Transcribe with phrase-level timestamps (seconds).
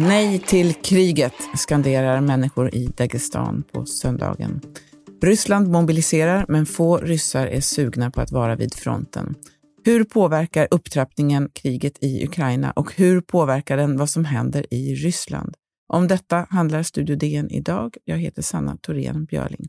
[0.00, 4.60] Nej till kriget, skanderar människor i Dagestan på söndagen.
[5.22, 9.34] Ryssland mobiliserar, men få ryssar är sugna på att vara vid fronten.
[9.84, 15.54] Hur påverkar upptrappningen kriget i Ukraina och hur påverkar den vad som händer i Ryssland?
[15.92, 17.96] Om detta handlar Studio DN idag.
[18.04, 19.68] Jag heter Sanna Thorén Björling.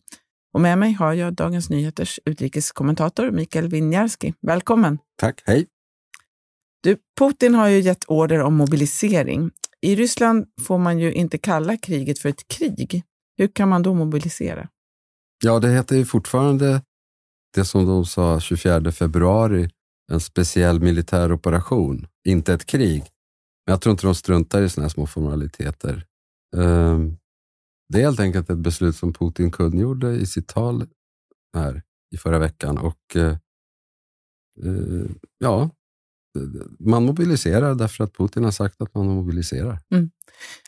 [0.53, 4.33] Och med mig har jag Dagens Nyheters utrikeskommentator Mikael Winjarski.
[4.41, 4.97] Välkommen!
[5.17, 5.67] Tack, hej!
[6.83, 9.51] Du, Putin har ju gett order om mobilisering.
[9.81, 13.03] I Ryssland får man ju inte kalla kriget för ett krig.
[13.37, 14.69] Hur kan man då mobilisera?
[15.43, 16.81] Ja, det heter ju fortfarande
[17.53, 19.69] det som de sa 24 februari,
[20.11, 23.01] en speciell militär operation, inte ett krig.
[23.65, 26.05] Men jag tror inte de struntar i sådana här små formaliteter.
[26.57, 27.17] Ehm,
[27.93, 30.87] det är helt enkelt ett beslut som Putin kungjorde i sitt tal
[31.57, 31.83] här
[32.15, 33.37] i förra veckan och eh,
[34.63, 35.05] eh,
[35.37, 35.69] ja,
[36.79, 39.79] man mobiliserar därför att Putin har sagt att man mobiliserar.
[39.93, 40.11] Mm.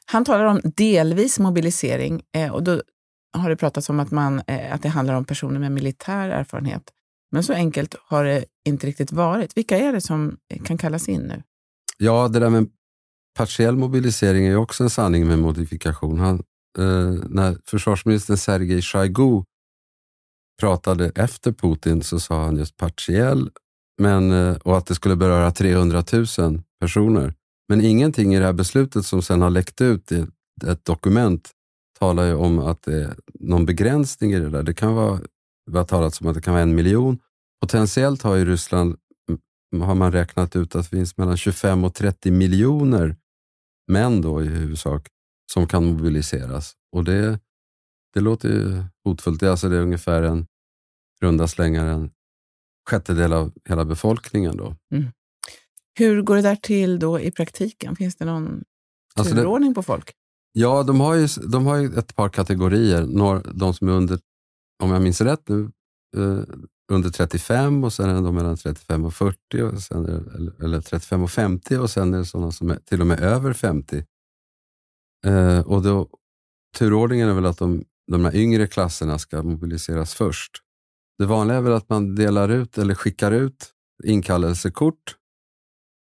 [0.05, 2.81] Han talar om delvis mobilisering eh, och då
[3.33, 6.83] har det pratats om att, man, eh, att det handlar om personer med militär erfarenhet.
[7.31, 9.57] Men så enkelt har det inte riktigt varit.
[9.57, 11.43] Vilka är det som eh, kan kallas in nu?
[11.97, 12.69] Ja, det där med
[13.37, 16.19] partiell mobilisering är också en sanning med modifikation.
[16.19, 16.43] Han,
[16.77, 19.43] eh, när försvarsministern Sergej Shoigu
[20.59, 23.49] pratade efter Putin så sa han just partiell
[24.01, 27.33] men, eh, och att det skulle beröra 300 000 personer.
[27.69, 30.25] Men ingenting i det här beslutet som sen har läckt ut i
[30.67, 31.49] ett dokument
[32.01, 34.63] talar ju om att det är någon begränsning i det där.
[34.63, 35.19] Det kan vara,
[35.71, 37.19] vi har talat om att det kan vara en miljon.
[37.61, 38.95] Potentiellt har ju Ryssland,
[39.81, 43.15] har man räknat ut att det finns mellan 25 och 30 miljoner
[43.87, 45.07] män då i huvudsak
[45.53, 46.73] som kan mobiliseras.
[46.91, 47.39] Och det,
[48.13, 49.39] det låter ju hotfullt.
[49.39, 50.47] Det är, alltså det är ungefär en
[51.21, 52.11] runda slängar en
[52.89, 54.57] sjättedel av hela befolkningen.
[54.57, 54.75] Då.
[54.93, 55.11] Mm.
[55.99, 57.95] Hur går det där till då i praktiken?
[57.95, 58.63] Finns det någon
[59.15, 60.15] alltså turordning på folk?
[60.53, 63.05] Ja, de har, ju, de har ju ett par kategorier.
[63.05, 64.19] Några, de som är under,
[64.83, 65.71] om jag minns rätt nu,
[66.17, 66.43] eh,
[66.91, 70.63] under 35 och sen är det de mellan 35 och 40, och sen är, eller,
[70.63, 73.53] eller 35 och 50 och sen är det sådana som är till och med över
[73.53, 74.05] 50.
[75.25, 76.09] Eh, och då,
[76.77, 80.51] turordningen är väl att de, de här yngre klasserna ska mobiliseras först.
[81.17, 83.73] Det vanliga är väl att man delar ut eller skickar ut
[84.03, 85.15] inkallelsekort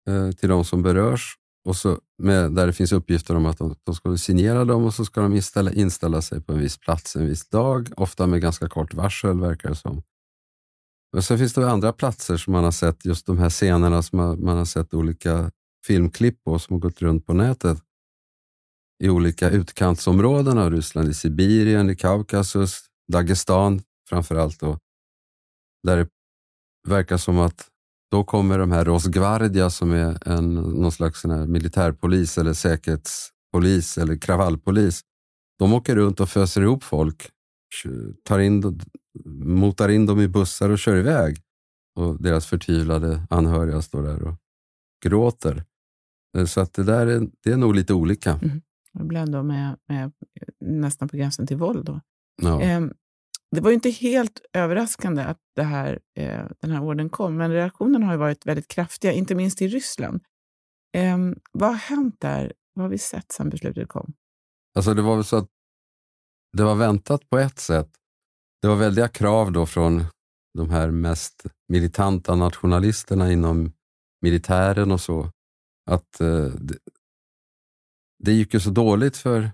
[0.09, 3.75] eh, till de som berörs och så med, där det finns uppgifter om att de,
[3.85, 7.17] de ska signera dem och så ska de inställa, inställa sig på en viss plats
[7.17, 10.03] en viss dag, ofta med ganska kort varsel verkar det som.
[11.13, 14.17] Men sen finns det andra platser som man har sett, just de här scenerna som
[14.17, 15.51] man, man har sett olika
[15.87, 17.79] filmklipp på som har gått runt på nätet
[19.05, 22.81] i olika utkantsområden av Ryssland, i Sibirien, i Kaukasus,
[23.13, 24.61] Dagestan framför allt.
[24.61, 24.79] Då,
[25.83, 26.09] där det
[26.89, 27.69] verkar som att
[28.11, 33.99] då kommer de här Rosgvardia som är en, någon slags sån här militärpolis eller säkerhetspolis
[33.99, 35.01] eller kravallpolis.
[35.59, 37.31] De åker runt och föser ihop folk,
[38.25, 38.81] tar in,
[39.45, 41.43] motar in dem i bussar och kör iväg.
[41.95, 44.35] Och deras förtvivlade anhöriga står där och
[45.05, 45.65] gråter.
[46.39, 48.33] Eh, så att det där är, det är nog lite olika.
[48.43, 48.63] Mm.
[48.93, 50.13] Det blir ändå med, med,
[50.61, 51.85] nästan på gränsen till våld.
[51.85, 52.01] Då.
[52.43, 52.63] Ja.
[53.57, 57.51] Det var ju inte helt överraskande att det här, eh, den här orden kom, men
[57.51, 60.21] reaktionerna har varit väldigt kraftiga, inte minst i Ryssland.
[60.97, 61.19] Eh,
[61.53, 62.53] vad har hänt där?
[62.75, 64.13] Vad har vi sett sedan beslutet kom?
[64.75, 65.49] Alltså det var väl så att
[66.57, 67.91] det var väntat på ett sätt.
[68.63, 70.05] Det var väldiga krav då från
[70.59, 73.73] de här mest militanta nationalisterna inom
[74.23, 75.31] militären och så.
[75.91, 76.79] Att eh, det,
[78.19, 79.51] det gick ju så dåligt för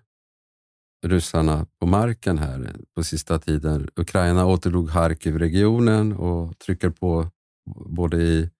[1.02, 3.88] ryssarna på marken här på sista tiden.
[3.96, 7.30] Ukraina återtog Harkiv-regionen och trycker på
[7.86, 8.50] både i,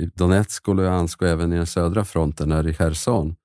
[0.00, 3.36] i Donetsk och Luhansk och även i den södra fronten, här i Cherson.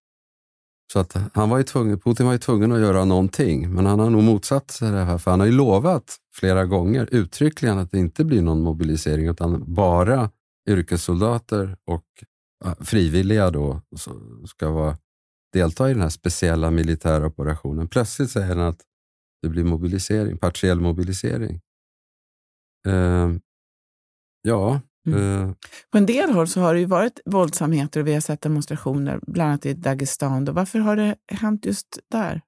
[0.93, 3.99] Så att han var ju tvungen, Putin var ju tvungen att göra någonting, men han
[3.99, 7.91] har nog motsatt sig det här, för han har ju lovat flera gånger uttryckligen att
[7.91, 10.29] det inte blir någon mobilisering, utan bara
[10.69, 12.05] yrkessoldater och
[12.79, 13.81] frivilliga då
[14.45, 14.97] ska vara
[15.55, 17.87] delta i den här speciella militära operationen.
[17.87, 18.81] Plötsligt säger han att
[19.41, 21.61] det blir mobilisering, partiell mobilisering.
[22.87, 23.37] Uh,
[24.41, 24.81] ja.
[25.07, 25.19] Mm.
[25.19, 25.53] Uh,
[25.91, 29.19] På en del håll så har det ju varit våldsamheter och vi har sett demonstrationer,
[29.27, 30.45] bland annat i Dagestan.
[30.45, 30.51] Då.
[30.51, 32.41] Varför har det hänt just där?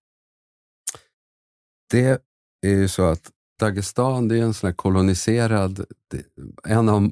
[1.89, 2.21] Det
[2.62, 5.86] är ju så att Dagestan det är en sån koloniserad,
[6.68, 7.12] en av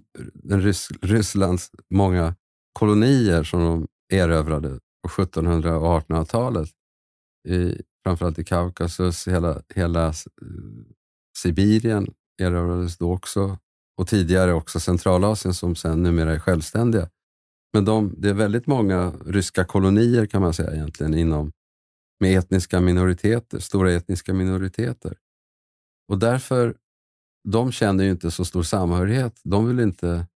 [1.01, 2.36] Rysslands många
[2.74, 6.69] kolonier som de erövrade på 1700 och 1800-talet.
[7.48, 10.13] I, framförallt i Kaukasus, hela, hela eh,
[11.38, 13.57] Sibirien erövrades då också
[13.98, 17.10] och tidigare också Centralasien som sen numera är självständiga.
[17.74, 21.52] Men de, det är väldigt många ryska kolonier kan man säga egentligen inom,
[22.19, 25.18] med etniska minoriteter, stora etniska minoriteter.
[26.07, 26.75] Och därför,
[27.50, 29.40] de känner ju inte så stor samhörighet.
[29.44, 30.28] De vill inte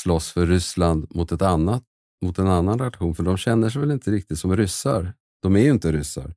[0.00, 1.84] slåss för Ryssland mot, ett annat,
[2.24, 5.14] mot en annan nation, för de känner sig väl inte riktigt som ryssar.
[5.42, 6.34] De är ju inte ryssar.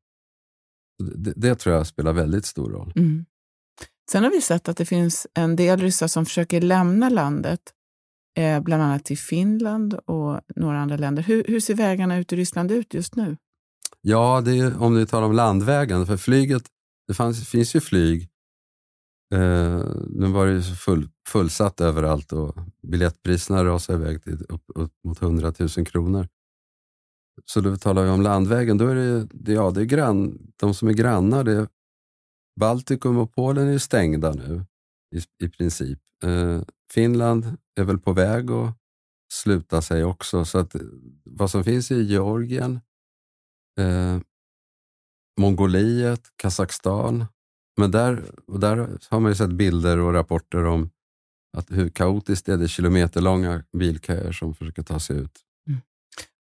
[1.16, 2.94] Det, det tror jag spelar väldigt stor roll.
[2.96, 3.26] Mm.
[4.12, 7.62] Sen har vi sett att det finns en del ryssar som försöker lämna landet,
[8.38, 11.24] eh, bland annat till Finland och några andra länder.
[11.24, 13.38] Hur, hur ser vägarna ut i Ryssland ut just nu?
[14.02, 16.64] Ja, det är, om du talar om landvägen, för flyget,
[17.08, 18.30] det fanns, finns ju flyg.
[19.34, 24.94] Eh, nu var det ju full, fullsatt överallt och biljettpriserna rasade iväg till upp, upp
[25.04, 26.28] mot 100 000 kronor.
[27.46, 30.74] Så då talar vi om landvägen, då är det, det, ja, det är grann, de
[30.74, 31.68] som är grannar, det
[32.60, 34.66] Baltikum och Polen är stängda nu
[35.16, 36.00] i, i princip.
[36.24, 36.62] Eh,
[36.92, 38.78] Finland är väl på väg att
[39.34, 40.46] sluta sig också.
[40.46, 40.76] Så att
[41.24, 42.80] vad som finns i Georgien,
[43.80, 44.20] eh,
[45.40, 47.26] Mongoliet, Kazakstan.
[47.80, 50.90] Men där, där har man ju sett bilder och rapporter om
[51.58, 52.58] att hur kaotiskt det är.
[52.58, 55.40] Det är kilometerlånga bilköer som försöker ta sig ut.
[55.68, 55.82] Mm.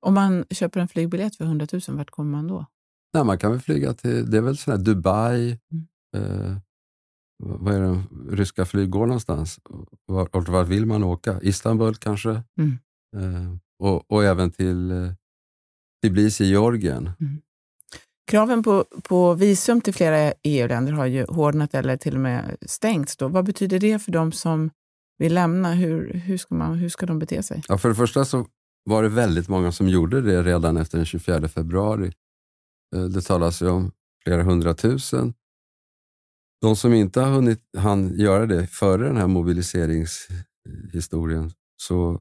[0.06, 2.66] Om man köper en flygbiljett för 100 000, vart kommer man då?
[3.14, 6.58] Nej, man kan väl flyga till det är väl sån Dubai, mm eh,
[7.44, 8.04] vad är det,
[8.36, 9.60] ryska flyg går någonstans.
[10.06, 11.42] Vart, vart vill man åka?
[11.42, 12.44] Istanbul kanske?
[12.60, 12.80] Mm.
[13.18, 15.14] Eh, och, och, även till eh,
[16.04, 17.12] Tbilisi i Georgien.
[17.20, 17.42] Mm.
[18.30, 23.18] Kraven på, på visum till flera EU-länder har ju hårdnat eller till och med stängts.
[23.18, 23.28] Då.
[23.28, 24.70] Vad betyder det för de som
[25.18, 25.74] vill lämna?
[25.74, 27.64] Hur, hur, ska man, hur ska de bete sig?
[27.68, 28.48] Ja, för det första så
[28.84, 32.12] var det väldigt många som gjorde det redan efter den 24 februari.
[32.96, 33.92] Eh, det talas ju om
[34.24, 35.34] flera hundratusen
[36.62, 42.20] de som inte har hunnit han göra det före den här mobiliseringshistorien så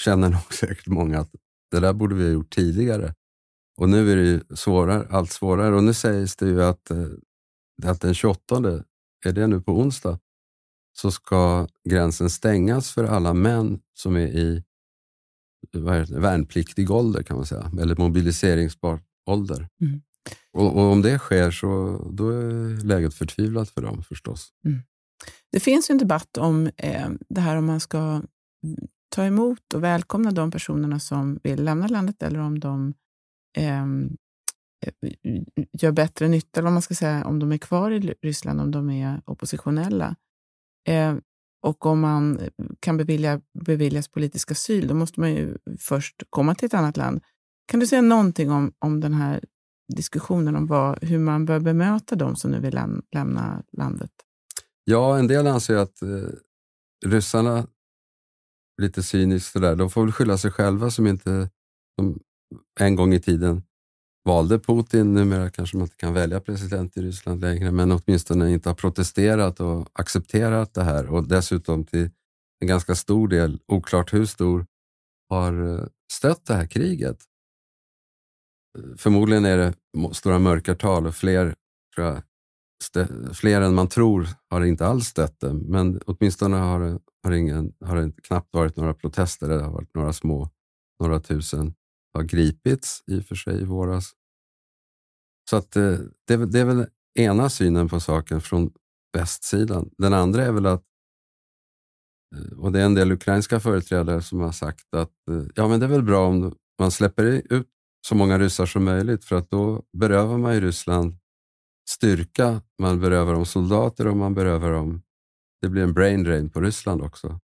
[0.00, 1.30] känner nog säkert många att
[1.70, 3.14] det där borde vi ha gjort tidigare.
[3.76, 7.06] Och nu är det svårare, allt svårare och nu sägs det ju att, eh,
[7.84, 8.56] att den 28,
[9.24, 10.18] är det nu på onsdag,
[10.92, 14.62] så ska gränsen stängas för alla män som är i
[15.72, 19.68] vad är det, värnpliktig ålder kan man säga, eller mobiliseringsbar ålder.
[19.80, 20.00] Mm.
[20.52, 24.52] Och, och, om det sker så då är läget förtvivlat för dem förstås.
[24.64, 24.78] Mm.
[25.52, 28.22] Det finns en debatt om eh, det här om man ska
[29.08, 32.94] ta emot och välkomna de personerna som vill lämna landet eller om de
[33.56, 34.16] Ehm,
[34.86, 35.42] eh,
[35.72, 38.70] gör bättre nytta, eller om man ska säga om de är kvar i Ryssland, om
[38.70, 40.16] de är oppositionella.
[40.88, 41.16] Eh,
[41.62, 42.40] och om man
[42.80, 47.20] kan bevilja, beviljas politisk asyl, då måste man ju först komma till ett annat land.
[47.66, 49.44] Kan du säga någonting om, om den här
[49.96, 54.10] diskussionen om vad, hur man bör bemöta de som nu vill läm lämna landet?
[54.84, 56.28] Ja, en del anser att eh,
[57.06, 57.66] ryssarna,
[58.82, 61.50] lite cyniskt sådär, de får väl skylla sig själva som inte
[61.96, 62.18] de
[62.80, 63.62] en gång i tiden
[64.24, 65.14] valde Putin.
[65.14, 69.60] Numera kanske man inte kan välja president i Ryssland längre, men åtminstone inte har protesterat
[69.60, 72.10] och accepterat det här och dessutom till
[72.60, 74.66] en ganska stor del, oklart hur stor,
[75.28, 77.18] har eh, stött det här kriget
[78.96, 79.74] förmodligen är det
[80.12, 81.54] stora mörkertal och fler,
[81.94, 82.22] tror jag,
[83.36, 85.52] fler än man tror har inte alls stött det.
[85.52, 89.48] Men åtminstone har det, har, ingen, har det knappt varit några protester.
[89.48, 90.50] Det har varit några små,
[91.00, 91.74] några tusen
[92.16, 94.12] har gripits i och för sig i våras.
[95.50, 96.86] Så att det, det, det är väl
[97.18, 98.72] ena synen på saken från
[99.12, 99.90] västsidan.
[99.98, 100.84] Den andra är väl att
[102.36, 105.80] eh, och det är en del ukrainska företrädare som har sagt att eh, ja, men
[105.80, 107.68] det är väl bra om man släpper ut
[108.08, 111.18] så många ryssar som möjligt för att då berövar man ju Ryssland
[111.90, 115.02] styrka, man berövar dem soldater och man berövar dem...
[115.60, 117.40] Det blir en brain drain på Ryssland också.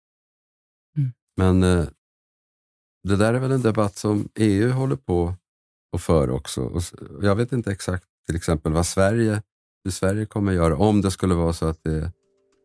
[0.96, 1.12] Mm.
[1.36, 1.88] Men eh,
[3.08, 5.34] det där är väl en debatt som EU håller på
[5.92, 6.62] och för också.
[6.62, 6.82] Och
[7.22, 9.42] jag vet inte exakt till exempel vad Sverige,
[9.84, 12.10] hur Sverige kommer göra om det skulle vara så att det är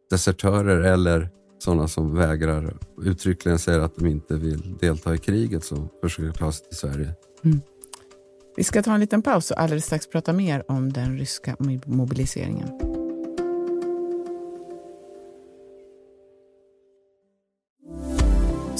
[0.10, 5.90] desertörer eller sådana som vägrar uttryckligen säger att de inte vill delta i kriget som
[6.02, 7.14] försöker ta sig till Sverige.
[7.44, 7.62] Mm.
[8.58, 12.95] Vi ska ta en liten paus och alldeles strax prata mer om den ryska mobiliseringen.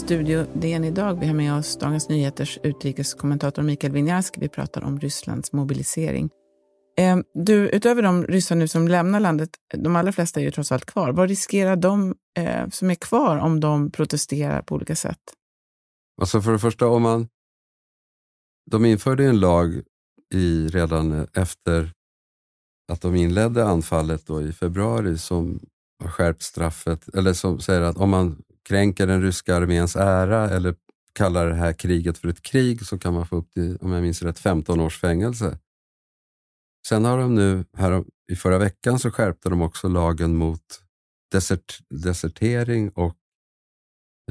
[0.06, 1.20] Studio DN idag.
[1.20, 4.40] Vi har med oss Dagens Nyheters utrikeskommentator Mikael Winjarski.
[4.40, 6.30] Vi pratar om Rysslands mobilisering.
[6.98, 10.72] Ehm, du, utöver de ryssar nu som lämnar landet, de allra flesta är ju trots
[10.72, 11.12] allt kvar.
[11.12, 15.20] Vad riskerar de eh, som är kvar om de protesterar på olika sätt?
[16.22, 17.28] Alltså för det första, om man...
[18.72, 19.82] De införde en lag
[20.34, 21.92] i, redan efter
[22.92, 25.60] att de inledde anfallet då i februari som
[26.04, 30.76] har skärpt straffet, eller som säger att om man kränker den ryska arméns ära eller
[31.14, 34.02] kallar det här kriget för ett krig så kan man få upp till, om jag
[34.02, 35.60] minns rätt, 15 års fängelse.
[36.88, 40.82] Sen har de nu, här, i förra veckan så skärpte de också lagen mot
[41.32, 43.16] desert, desertering och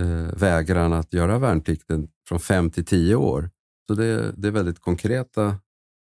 [0.00, 3.50] eh, vägran att göra värnplikten från 5 till 10 år.
[3.86, 5.56] Så det, det är väldigt konkreta,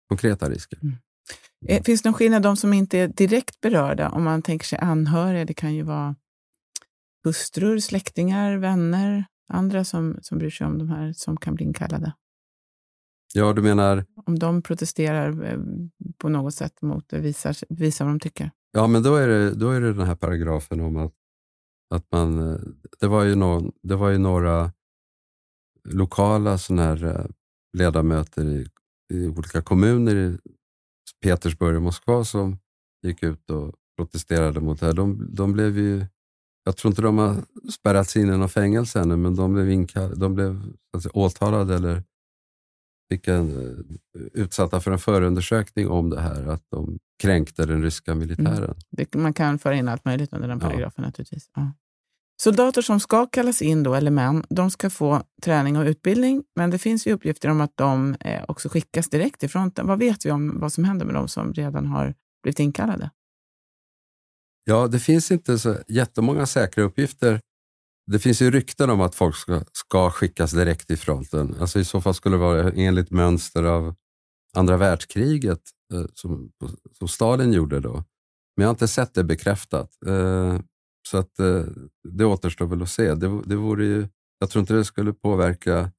[0.09, 0.79] konkreta risker.
[0.83, 0.97] Mm.
[1.67, 4.79] Eh, finns det någon skillnad, de som inte är direkt berörda, om man tänker sig
[4.79, 6.15] anhöriga, det kan ju vara
[7.25, 12.13] hustrur, släktingar, vänner, andra som, som bryr sig om de här som kan bli inkallade?
[13.35, 14.05] Ja, du menar?
[14.27, 15.59] Om de protesterar eh,
[16.19, 18.51] på något sätt mot det, visar, visar vad de tycker.
[18.73, 21.15] Ja, men då är det, då är det den här paragrafen om att,
[21.95, 22.53] att man...
[22.53, 22.61] Eh,
[23.01, 24.73] det var ju, någon, det var ju några
[25.89, 27.31] lokala såna här
[27.79, 28.67] ledamöter i,
[29.13, 30.39] i olika kommuner i
[31.23, 32.59] Petersburg och Moskva som
[33.03, 34.93] gick ut och protesterade mot det här.
[34.93, 36.07] De, de blev ju,
[36.69, 37.37] jag tror inte de har
[37.73, 42.03] spärrats in i något fängelse ännu, men de blev, inkall, de blev alltså, åtalade eller
[43.13, 48.15] fick en, eh, utsatta för en förundersökning om det här, att de kränkte den ryska
[48.15, 48.65] militären.
[48.65, 48.77] Mm.
[48.91, 51.03] Det, man kan föra in allt möjligt under den paragrafen ja.
[51.03, 51.51] naturligtvis.
[51.55, 51.73] Ja.
[52.43, 56.71] Soldater som ska kallas in, då, eller män, de ska få träning och utbildning, men
[56.71, 59.87] det finns ju uppgifter om att de eh, också skickas direkt till fronten.
[59.87, 63.11] Vad vet vi om vad som händer med de som redan har blivit inkallade?
[64.71, 67.41] Ja, det finns inte så jättemånga säkra uppgifter.
[68.07, 71.57] Det finns ju rykten om att folk ska, ska skickas direkt till fronten.
[71.61, 73.95] Alltså I så fall skulle det vara enligt mönster av
[74.57, 75.61] andra världskriget
[75.95, 76.53] eh, som,
[76.99, 77.93] som Stalin gjorde då.
[77.93, 79.91] Men jag har inte sett det bekräftat.
[80.07, 80.61] Eh,
[81.09, 81.65] så att, eh,
[82.09, 83.15] det återstår väl att se.
[83.15, 84.09] Det, det vore ju,
[84.39, 85.91] jag tror inte det skulle påverka...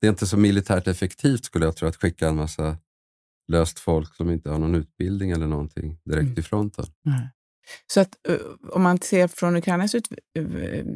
[0.00, 2.76] Det är inte så militärt effektivt skulle jag tro att skicka en massa
[3.52, 6.34] löst folk som inte har någon utbildning eller någonting direkt mm.
[6.34, 6.84] till fronten.
[7.06, 7.20] Mm.
[7.86, 8.36] Så att eh,
[8.70, 10.00] om man ser från Ukrainas eh,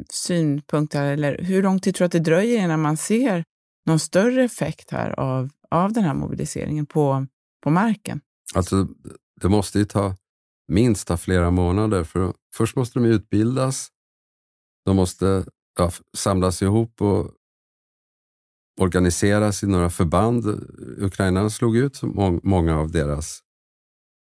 [0.09, 3.43] synpunkt, här, eller hur lång tid tror du att det dröjer innan man ser
[3.85, 7.27] någon större effekt här av, av den här mobiliseringen på,
[7.63, 8.21] på marken?
[8.55, 8.87] Alltså,
[9.41, 10.15] det måste ju ta
[10.67, 12.03] minst ta flera månader.
[12.03, 13.87] För först måste de utbildas,
[14.85, 15.45] de måste
[15.79, 17.31] ja, samlas ihop och
[18.79, 20.45] organiseras i några förband.
[20.97, 22.01] Ukraina slog ut
[22.43, 23.39] många av deras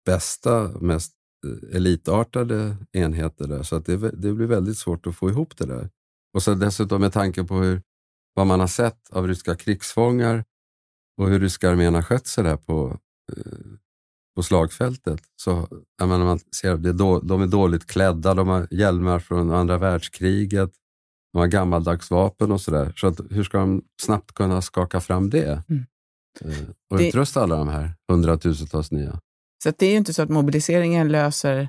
[0.04, 1.15] bästa, mest
[1.72, 5.90] elitartade enheter där, så att det, det blir väldigt svårt att få ihop det där.
[6.34, 7.82] Och så dessutom med tanke på hur,
[8.34, 10.44] vad man har sett av ryska krigsfångar
[11.20, 12.98] och hur ryska armén har skött sig där på
[13.36, 13.76] eh,
[14.36, 15.20] på slagfältet.
[15.36, 15.68] Så,
[16.00, 19.78] menar, man ser, det är då, de är dåligt klädda, de har hjälmar från andra
[19.78, 20.70] världskriget,
[21.32, 22.92] de har gammaldags vapen och sådär.
[22.96, 25.62] Så att, hur ska de snabbt kunna skaka fram det?
[25.68, 25.84] Mm.
[26.40, 27.08] Eh, och det...
[27.08, 29.20] utrusta alla de här hundratusentals nya.
[29.62, 31.68] Så det är ju inte så att mobiliseringen löser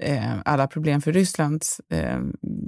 [0.00, 2.18] eh, alla problem för Ryssland eh,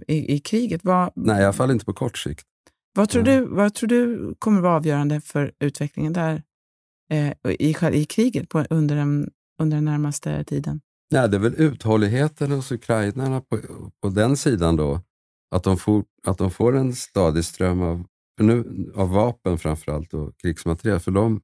[0.08, 0.80] i, i, kriget.
[0.84, 2.46] Vad, Nej, i alla fall inte på kort sikt.
[2.94, 6.42] Vad tror, du, vad tror du kommer vara avgörande för utvecklingen där
[7.12, 10.80] eh, i, i kriget på, under, den, under den närmaste tiden?
[11.08, 13.58] Ja, det är väl uthålligheten hos ukrainarna på,
[14.02, 15.00] på den sidan då.
[15.54, 18.04] Att de, får, att de får en stadig ström av,
[18.40, 21.00] nu, av vapen framförallt och krigsmateriel.
[21.00, 21.40] För de,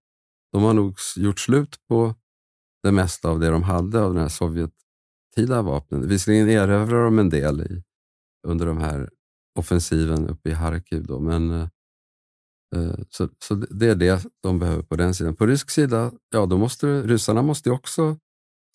[0.52, 2.14] de har nog gjort slut på
[2.84, 6.08] det mesta av det de hade av den här Sovjettida vapnen.
[6.08, 7.82] Visserligen erövrade de en del i,
[8.46, 9.10] under de här
[9.58, 11.68] offensiven uppe i Harkiv, då, men eh,
[12.76, 15.36] eh, så, så det är det de behöver på den sidan.
[15.36, 18.16] På rysk sida, ja, då måste ryssarna måste också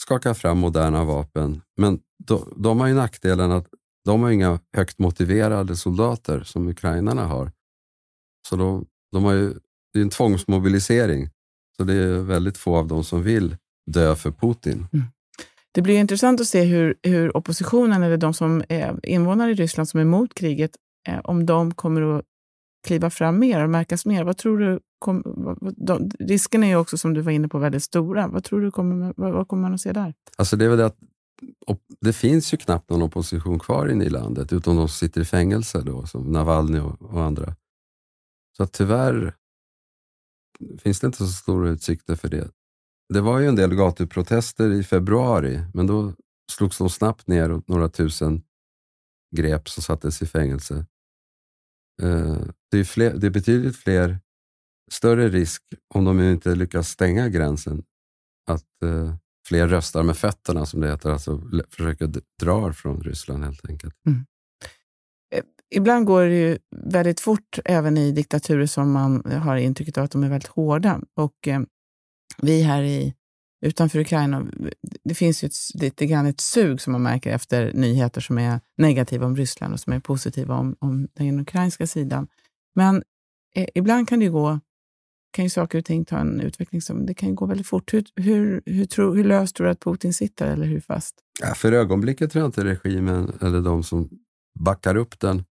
[0.02, 1.62] skaka fram moderna vapen.
[1.78, 3.68] Men de, de har ju nackdelen att
[4.06, 7.52] de har inga högt motiverade soldater som ukrainarna har.
[8.50, 9.54] Så de, de har ju,
[9.94, 11.30] det är en tvångsmobilisering.
[11.78, 13.58] Så det är väldigt få av dem som vill
[13.92, 14.88] dö för Putin.
[14.94, 15.06] Mm.
[15.72, 19.90] Det blir intressant att se hur, hur oppositionen, eller de som är invånare i Ryssland
[19.90, 20.72] som är emot kriget,
[21.08, 22.26] eh, om de kommer att
[22.88, 24.24] kliva fram mer och märkas mer?
[24.24, 25.24] Vad tror du kom,
[25.78, 28.28] de, risken är ju också, som du var inne på, väldigt stora.
[28.28, 30.14] Vad tror du kommer, vad, vad kommer man att se där?
[30.38, 30.98] Alltså det är väl att
[32.02, 35.26] det finns ju knappt någon opposition kvar inne i landet, utom de som sitter i
[35.26, 37.56] fängelse, då, som Navalny och, och andra.
[38.58, 39.36] Så tyvärr
[40.78, 42.50] finns det inte så stora utsikter för det.
[43.14, 46.14] Det var ju en del gatuprotester i februari, men då
[46.52, 48.44] slogs de snabbt ner och några tusen
[49.36, 50.86] greps och sattes i fängelse.
[52.02, 52.38] Eh,
[52.72, 54.20] det är, fler, det är betydligt fler,
[54.92, 55.64] större risk
[55.94, 57.84] om de inte lyckas stänga gränsen,
[58.50, 59.16] att eh,
[59.48, 63.94] fler röstar med fötterna som det heter, alltså försöker dra från Ryssland helt enkelt.
[64.08, 64.26] Mm.
[65.36, 65.44] Eh,
[65.76, 70.12] ibland går det ju väldigt fort även i diktaturer som man har intrycket av att
[70.12, 71.02] de är väldigt hårda.
[71.16, 71.48] Och
[72.42, 73.14] vi här i,
[73.66, 74.48] utanför Ukraina,
[75.04, 78.60] det finns ju ett, lite grann ett sug som man märker efter nyheter som är
[78.78, 82.28] negativa om Ryssland och som är positiva om, om den ukrainska sidan.
[82.76, 83.04] Men
[83.56, 84.60] eh, ibland kan det gå
[85.32, 87.94] kan ju saker och ting ta en utveckling som det kan gå väldigt fort.
[87.94, 91.16] Hur, hur, hur, tror, hur löst tror du att Putin sitter eller hur fast?
[91.42, 94.10] Ja, för ögonblicket tror jag inte regimen eller de som
[94.60, 95.44] backar upp den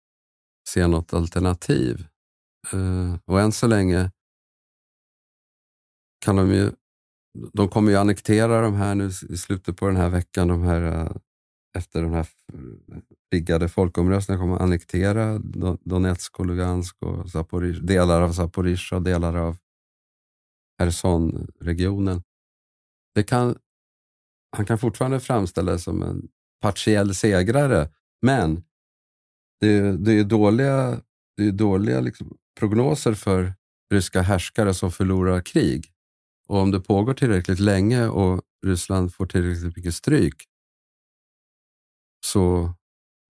[0.69, 2.07] ser något alternativ.
[2.75, 4.11] Uh, och än så länge
[6.25, 6.71] kan de ju,
[7.53, 10.83] de kommer ju annektera de här nu i slutet på den här veckan, de här,
[10.83, 11.11] eh,
[11.79, 12.27] efter den här
[13.33, 15.39] riggade folkomröstningen kommer annektera
[15.85, 19.57] Donetsk och Lugansk och Zaporiz, delar av Zaporizjzja och delar av
[20.79, 22.23] Kherson-regionen.
[23.15, 23.59] Det kan,
[24.57, 26.29] han kan fortfarande framställa det som en
[26.63, 27.89] partiell segrare,
[28.23, 28.65] men
[29.61, 31.01] det, det är dåliga,
[31.37, 33.53] det är dåliga liksom prognoser för
[33.95, 35.93] ryska härskare som förlorar krig.
[36.47, 40.35] Och om det pågår tillräckligt länge och Ryssland får tillräckligt mycket stryk,
[42.27, 42.73] så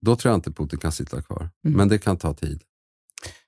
[0.07, 1.51] då tror jag inte Putin kan sitta kvar.
[1.65, 1.77] Mm.
[1.77, 2.63] Men det kan ta tid.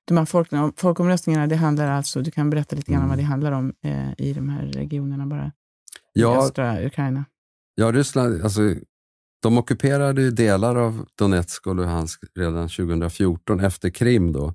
[0.04, 3.08] De här folk, folkomröstningarna, det handlar alltså, du kan berätta lite grann mm.
[3.08, 5.52] vad det handlar om eh, i de här regionerna bara?
[6.12, 7.24] Ja, I östra Ukraina.
[7.74, 8.60] Ja, Ryssland, alltså,
[9.42, 14.32] de ockuperade delar av Donetsk och Luhansk redan 2014 efter Krim.
[14.32, 14.54] Då.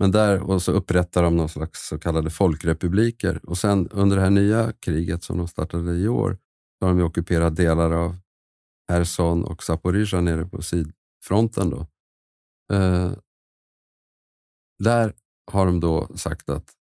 [0.00, 3.40] Men där och så upprättar de någon slags så kallade folkrepubliker.
[3.42, 6.38] Och sen under det här nya kriget som de startade i år,
[6.78, 8.16] så har de ockuperat delar av
[8.88, 11.70] Herson och Zaporizjzja nere på sydfronten.
[11.70, 11.86] Då.
[12.72, 13.12] Eh,
[14.78, 15.14] där
[15.52, 16.72] har de då sagt att,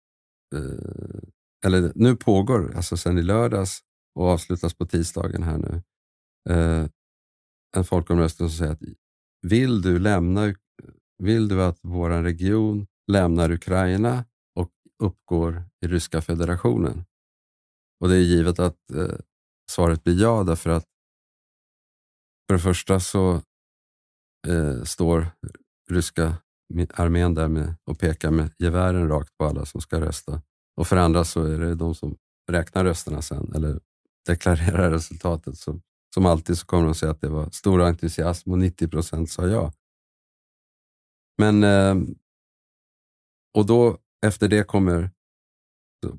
[0.56, 1.22] eh,
[1.66, 3.80] eller nu pågår, alltså sen i lördags
[4.16, 5.82] och avslutas på tisdagen här nu,
[6.50, 6.88] eh,
[7.78, 8.82] en folkomröstning som säger att
[9.42, 10.54] vill du, lämna,
[11.18, 14.26] vill du att vår region lämnar Ukraina
[14.56, 14.72] och
[15.04, 17.06] uppgår i Ryska federationen?
[18.00, 19.18] Och det är givet att eh,
[19.72, 20.86] svaret blir ja, därför att
[22.48, 23.42] för det första så
[24.48, 25.28] eh, står
[25.92, 26.38] ryska
[26.94, 30.42] armén där med och pekar med gevären rakt på alla som ska rösta.
[30.78, 32.18] Och för andra så är det de som
[32.52, 33.80] räknar rösterna sen, eller
[34.26, 35.58] deklarerar resultatet.
[35.58, 35.80] Så,
[36.14, 39.48] som alltid så kommer de säga att det var stor entusiasm och 90 procent sa
[39.48, 39.74] ja.
[41.38, 41.96] Men, eh,
[43.58, 45.10] och då efter det kommer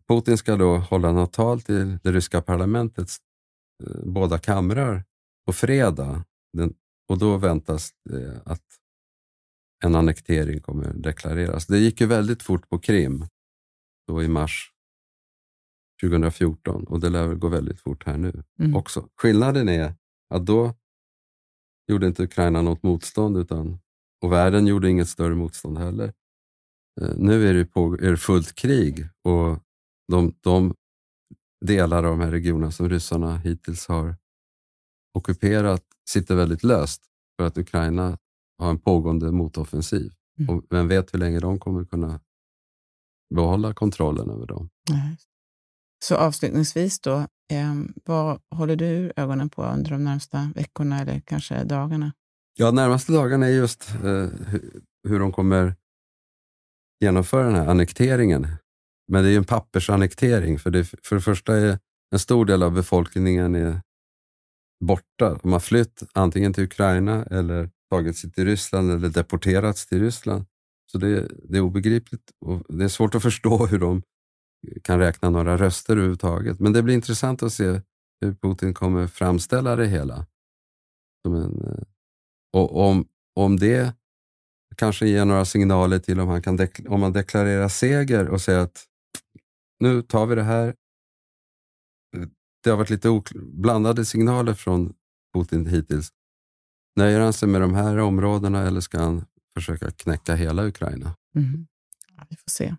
[0.08, 3.18] Putin ska då hålla något tal till det ryska parlamentets
[3.82, 5.04] eh, båda kamrar
[5.46, 6.24] på fredag.
[6.52, 6.74] Den,
[7.08, 8.64] och då väntas det att
[9.84, 11.66] en annektering kommer deklareras.
[11.66, 13.26] Det gick ju väldigt fort på Krim
[14.06, 14.72] då i mars
[16.02, 18.76] 2014 och det lär väl gå väldigt fort här nu mm.
[18.76, 19.08] också.
[19.16, 19.94] Skillnaden är
[20.34, 20.74] att då
[21.86, 23.78] gjorde inte Ukraina något motstånd utan,
[24.22, 26.12] och världen gjorde inget större motstånd heller.
[27.00, 29.58] Eh, nu är det, på, är det fullt krig och
[30.08, 30.74] de, de
[31.64, 34.16] delar av de här regionerna som ryssarna hittills har
[35.14, 37.02] ockuperat sitter väldigt löst
[37.36, 38.18] för att Ukraina
[38.58, 40.12] har en pågående motoffensiv.
[40.38, 40.56] Mm.
[40.56, 42.20] Och vem vet hur länge de kommer kunna
[43.34, 44.70] behålla kontrollen över dem.
[44.90, 45.16] Mm.
[46.04, 47.16] Så avslutningsvis då,
[47.52, 47.74] eh,
[48.04, 52.12] vad håller du ögonen på under de närmsta veckorna eller kanske dagarna?
[52.54, 54.28] Ja, närmaste dagarna är just eh,
[55.08, 55.74] hur de kommer
[57.00, 58.46] genomföra den här annekteringen.
[59.08, 61.78] Men det är ju en pappersannektering, för, det, för det första är
[62.12, 63.80] en stor del av befolkningen är
[64.84, 65.38] borta.
[65.42, 70.44] De har flytt antingen till Ukraina eller tagit sig till Ryssland eller deporterats till Ryssland.
[70.92, 74.02] Så det, det är obegripligt och det är svårt att förstå hur de
[74.82, 76.60] kan räkna några röster överhuvudtaget.
[76.60, 77.80] Men det blir intressant att se
[78.20, 80.26] hur Putin kommer framställa det hela.
[81.22, 81.82] Som en, eh,
[82.52, 83.94] och om, om det
[84.80, 88.84] kanske ger några signaler till om han kan om man deklarerar seger och säger att
[89.80, 90.74] nu tar vi det här.
[92.64, 94.92] Det har varit lite blandade signaler från
[95.34, 96.08] Putin hittills.
[96.96, 101.14] Nöjer han sig med de här områdena eller ska han försöka knäcka hela Ukraina?
[101.36, 101.66] Mm.
[102.16, 102.76] Ja, vi får se.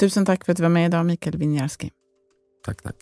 [0.00, 1.90] Tusen tack för att du var med idag, Mikael Winiarski.
[2.64, 2.96] Tack, tack.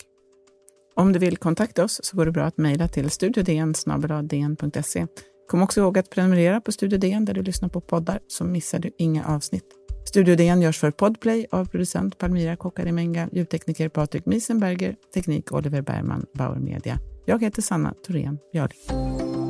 [0.95, 5.07] Om du vill kontakta oss så går det bra att mejla till studiodn.se.
[5.47, 8.79] Kom också ihåg att prenumerera på Studio DN där du lyssnar på poddar så missar
[8.79, 9.65] du inga avsnitt.
[10.05, 16.25] Studio DN görs för Podplay av producent Palmira Kokarimenga, ljudtekniker Patrik Miesenberger, teknik Oliver Bergman,
[16.33, 16.99] Bauer Media.
[17.25, 19.46] Jag heter Sanna Thorén Björling.